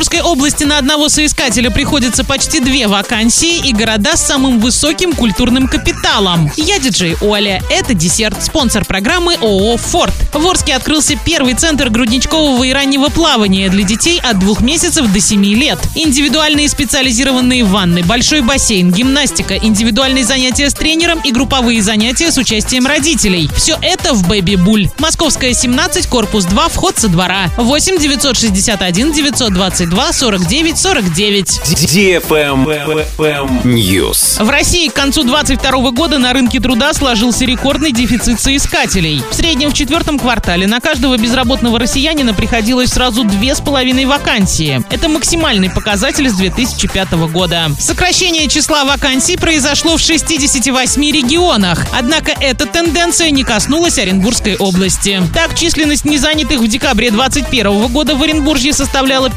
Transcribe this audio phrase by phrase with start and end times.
[0.00, 5.68] Оренбургской области на одного соискателя приходится почти две вакансии и города с самым высоким культурным
[5.68, 6.50] капиталом.
[6.56, 7.62] Я диджей Оля.
[7.68, 8.42] Это десерт.
[8.42, 10.14] Спонсор программы ООО «Форд».
[10.32, 15.20] В Орске открылся первый центр грудничкового и раннего плавания для детей от двух месяцев до
[15.20, 15.78] семи лет.
[15.94, 22.86] Индивидуальные специализированные ванны, большой бассейн, гимнастика, индивидуальные занятия с тренером и групповые занятия с участием
[22.86, 23.50] родителей.
[23.54, 24.88] Все это в Бэби Буль.
[24.96, 27.50] Московская 17, корпус 2, вход со двора.
[27.58, 31.60] 8 961 922 49 49.
[33.64, 34.44] News.
[34.44, 39.22] В России к концу 2022 года на рынке труда сложился рекордный дефицит соискателей.
[39.30, 44.82] В среднем в четвертом квартале на каждого безработного россиянина приходилось сразу две с половиной вакансии.
[44.90, 47.70] Это максимальный показатель с 2005 года.
[47.78, 51.86] Сокращение числа вакансий произошло в 68 регионах.
[51.92, 55.22] Однако эта тенденция не коснулась Оренбургской области.
[55.34, 59.30] Так, численность незанятых в декабре 2021 года в Оренбурге составляла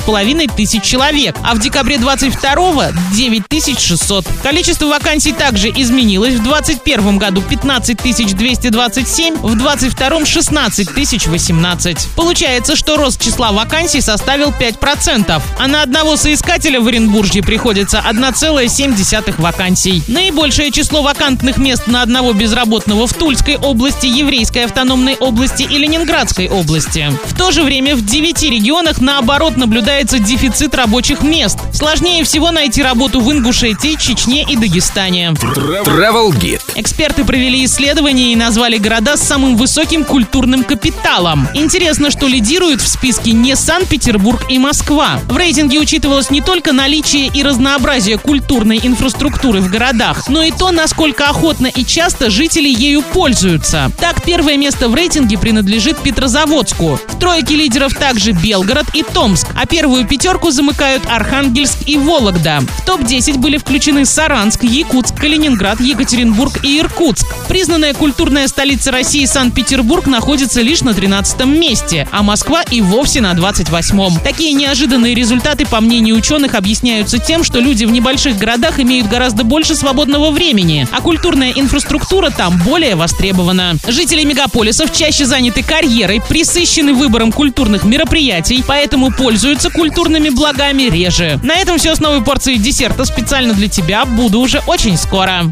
[0.00, 4.24] 15,5 тысяч человек, а в декабре 2022– 9 600.
[4.42, 6.34] Количество вакансий также изменилось.
[6.34, 7.96] В 2021 году 15
[8.36, 10.88] 227, в 2022– 16
[11.26, 12.08] 018.
[12.16, 19.34] Получается, что рост числа вакансий составил 5%, а на одного соискателя в Оренбурге приходится 1,7
[19.38, 20.02] вакансий.
[20.08, 26.48] Наибольшее число вакантных мест на одного безработного в Тульской области, Еврейской автономной области и Ленинградской
[26.48, 27.12] области.
[27.26, 31.58] В то же время в 9 регионах наоборот наблюдается дефицит рабочих мест.
[31.72, 35.30] Сложнее всего найти работу в Ингушетии, Чечне и Дагестане.
[35.30, 36.60] Travel Guide.
[36.74, 41.48] Эксперты провели исследование и назвали города с самым высоким культурным капиталом.
[41.54, 45.20] Интересно, что лидируют в списке не Санкт-Петербург и Москва.
[45.26, 50.70] В рейтинге учитывалось не только наличие и разнообразие культурной инфраструктуры в городах, но и то,
[50.70, 53.90] насколько охотно и часто жители ею пользуются.
[53.98, 57.00] Так, первое место в рейтинге принадлежит Петрозаводску.
[57.08, 62.62] В тройке лидеров также Белгород и Томск, а первую пятерку замыкают Архангельск и Вологда.
[62.78, 67.24] В топ-10 были включены Саранск, Якутск, Калининград, Екатеринбург и Иркутск.
[67.46, 73.34] Признанная культурная столица России Санкт-Петербург находится лишь на 13 месте, а Москва и вовсе на
[73.34, 74.18] 28-м.
[74.24, 79.44] Такие неожиданные результаты, по мнению ученых, объясняются тем, что люди в небольших городах имеют гораздо
[79.44, 83.76] больше свободного времени, а культурная инфраструктура там более востребована.
[83.86, 89.12] Жители мегаполисов чаще заняты карьерой, присыщены выбором культурных мероприятий, поэтому
[89.58, 91.38] пользуются культурными благами реже.
[91.42, 94.04] На этом все с новой порцией десерта специально для тебя.
[94.04, 95.46] Буду уже очень скоро.